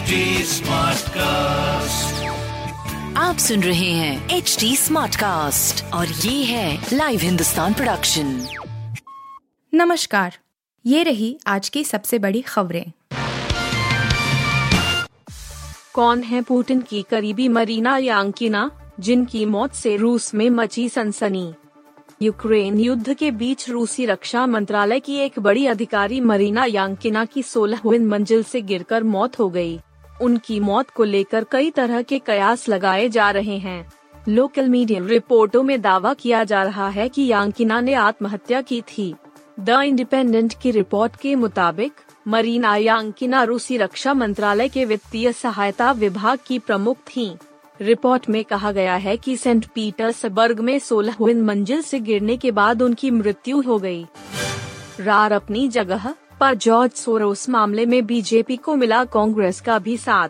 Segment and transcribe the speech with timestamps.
[0.00, 0.18] HD
[0.48, 2.20] Smartcast.
[3.16, 8.26] आप सुन रहे हैं एच डी स्मार्ट कास्ट और ये है लाइव हिंदुस्तान प्रोडक्शन
[9.72, 10.38] नमस्कार
[10.84, 12.84] ये रही आज की सबसे बड़ी खबरें
[15.94, 21.52] कौन है पुतिन की करीबी मरीना यांकिना जिनकी मौत से रूस में मची सनसनी
[22.22, 27.98] यूक्रेन युद्ध के बीच रूसी रक्षा मंत्रालय की एक बड़ी अधिकारी मरीना यांकिना की सोलहवीं
[28.06, 29.80] मंजिल से गिरकर मौत हो गई।
[30.20, 33.92] उनकी मौत को लेकर कई तरह के कयास लगाए जा रहे हैं
[34.28, 39.14] लोकल मीडिया रिपोर्टों में दावा किया जा रहा है कि यांकिना ने आत्महत्या की थी
[39.60, 41.92] द इंडिपेंडेंट की रिपोर्ट के मुताबिक,
[42.28, 47.36] मरीना यांकिना रूसी रक्षा मंत्रालय के वित्तीय सहायता विभाग की प्रमुख थीं।
[47.80, 52.82] रिपोर्ट में कहा गया है कि सेंट पीटर्सबर्ग में सोलह मंजिल से गिरने के बाद
[52.82, 54.06] उनकी मृत्यु हो गई।
[55.00, 60.28] रार अपनी जगह पर जॉर्ज सोरोस मामले में बीजेपी को मिला कांग्रेस का भी साथ।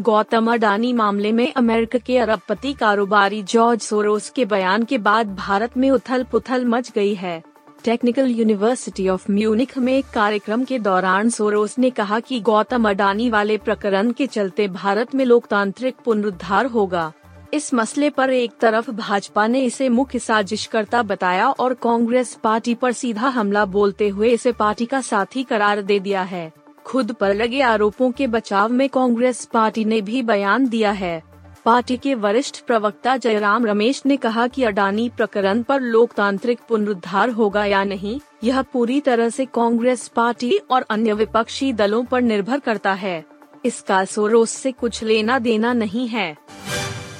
[0.00, 5.76] गौतम अडानी मामले में अमेरिका के अरबपति कारोबारी जॉर्ज सोरोस के बयान के बाद भारत
[5.76, 7.42] में उथल पुथल मच गई है।
[7.84, 13.30] टेक्निकल यूनिवर्सिटी ऑफ़ म्यूनिख में एक कार्यक्रम के दौरान सोरोस ने कहा कि गौतम अडानी
[13.30, 17.12] वाले प्रकरण के चलते भारत में लोकतांत्रिक पुनरुद्धार होगा।
[17.54, 22.92] इस मसले पर एक तरफ़ भाजपा ने इसे मुख्य साजिशकर्ता बताया और कांग्रेस पार्टी पर
[22.92, 26.52] सीधा हमला बोलते हुए इसे पार्टी का साथी करार दे दिया है।
[26.86, 31.22] खुद पर लगे आरोपों के बचाव में कांग्रेस पार्टी ने भी बयान दिया है।
[31.64, 37.64] पार्टी के वरिष्ठ प्रवक्ता जयराम रमेश ने कहा कि अडानी प्रकरण पर लोकतांत्रिक पुनरुद्धार होगा
[37.64, 42.92] या नहीं, यह पूरी तरह से कांग्रेस पार्टी और अन्य विपक्षी दलों पर निर्भर करता
[42.92, 43.24] है।
[43.64, 46.36] इसका सोरोस से कुछ लेना देना नहीं है।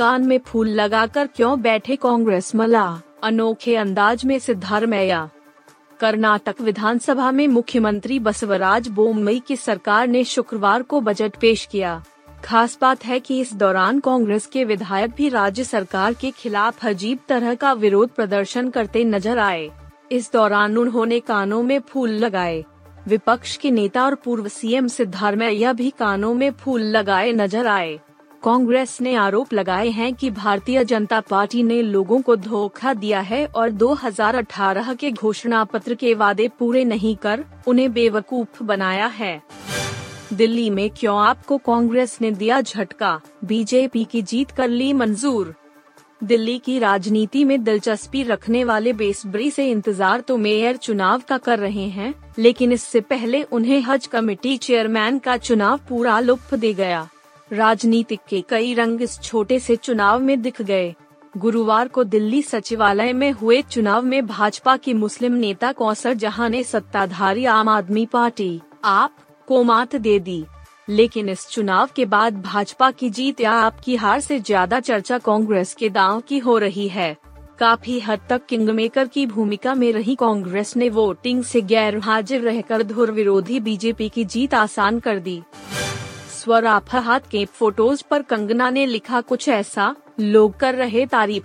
[0.00, 3.00] कान में फूल लगाकर क्यों बैठे कांग्रेस मला?
[3.22, 5.28] अनोखे अंदाज में सिद्धारमैया।
[6.00, 12.02] कर्नाटक विधानसभा में मुख्यमंत्री बसवराज बोमई की सरकार ने शुक्रवार को बजट पेश किया।
[12.44, 17.18] खास बात है कि इस दौरान कांग्रेस के विधायक भी राज्य सरकार के खिलाफ अजीब
[17.28, 19.70] तरह का विरोध प्रदर्शन करते नज़र आए।
[20.12, 22.64] इस दौरान उन्होंने कानों में फूल लगाए।
[23.08, 28.00] विपक्ष के नेता और पूर्व सीएम सिद्धारमैया भी कानों में फूल लगाए नज़र आए।
[28.42, 33.44] कांग्रेस ने आरोप लगाए हैं कि भारतीय जनता पार्टी ने लोगों को धोखा दिया है
[33.46, 39.40] और 2018 के घोषणा पत्र के वादे पूरे नहीं कर उन्हें बेवकूफ़ बनाया है।
[40.32, 43.20] दिल्ली में क्यों आपको कांग्रेस ने दिया झटका?
[43.44, 45.54] बीजेपी की जीत कर ली मंजूर।
[46.22, 51.58] दिल्ली की राजनीति में दिलचस्पी रखने वाले बेसब्री से इंतज़ार तो मेयर चुनाव का कर
[51.58, 57.08] रहे हैं, लेकिन इससे पहले उन्हें हज कमेटी चेयरमैन का चुनाव पूरा लुप्त दे गया।
[57.52, 60.94] राजनीतिक के कई रंग इस छोटे से चुनाव में दिख गए।
[61.36, 66.62] गुरुवार को दिल्ली सचिवालय में हुए चुनाव में भाजपा की मुस्लिम नेता कौसर जहाँ ने
[66.62, 69.16] सत्ताधारी आम आदमी पार्टी, आप,
[69.48, 70.44] को मात दे दी।
[70.88, 75.74] लेकिन इस चुनाव के बाद भाजपा की जीत या आपकी हार से ज़्यादा चर्चा कांग्रेस
[75.74, 77.16] के दांव की हो रही है।
[77.58, 82.40] काफ़ी हद तक किंग मेकर की भूमिका में रही कांग्रेस ने वोटिंग से गैर हाजिर
[82.40, 85.42] रहकर धुर विरोधी बीजेपी की जीत आसान कर दी।
[86.40, 91.44] स्वर फहाद के फ़ोटोज़ पर कंगना ने लिखा कुछ ऐसा, लोग कर रहे तारीफ़।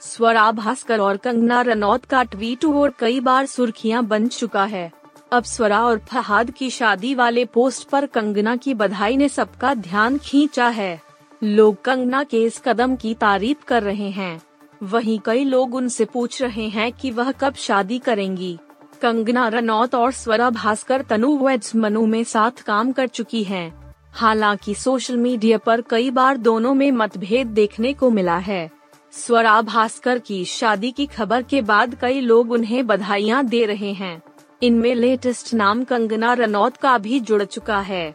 [0.00, 4.92] स्वरा भास्कर और कंगना रनौत का ट्वीट और कई बार सुर्खियाँ बन चुका है।
[5.32, 10.18] अब स्वरा और फहाद की शादी वाले पोस्ट पर कंगना की बधाई ने सबका ध्यान
[10.18, 11.02] खींचा है।
[11.42, 14.42] लोग कंगना के इस कदम की तारीफ़ कर रहे हैं।
[14.82, 18.58] वहीं कई लोग उनसे पूछ रहे हैं कि वह कब शादी करेंगी।
[19.02, 24.74] कंगना रनौत और स्वरा भास्कर तनु वेड्स मनु में साथ काम कर चुकी हैं। हालाँकि
[24.74, 28.70] सोशल मीडिया पर कई बार दोनों में मतभेद देखने को मिला है।
[29.12, 34.20] स्वरा भास्कर की शादी की खबर के बाद कई लोग उन्हें बधाइयाँ दे रहे हैं।
[34.62, 38.14] इनमें लेटेस्ट नाम कंगना रनौत का भी जुड़ चुका है।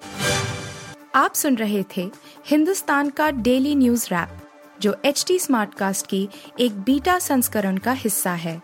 [1.16, 2.10] आप सुन रहे थे
[2.48, 4.38] हिंदुस्तान का डेली न्यूज़ रैप,
[4.82, 6.28] जो एच टी स्मार्ट कास्ट की
[6.60, 8.62] एक बीटा संस्करण का हिस्सा है।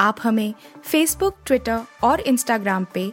[0.00, 3.12] आप हमें फेसबुक ट्विटर और इंस्टाग्राम पे